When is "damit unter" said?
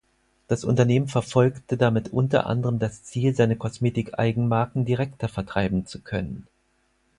1.77-2.47